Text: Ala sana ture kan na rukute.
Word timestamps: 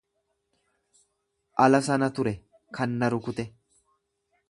Ala 1.67 1.81
sana 1.89 2.09
ture 2.17 2.35
kan 2.79 2.99
na 3.01 3.15
rukute. 3.17 3.51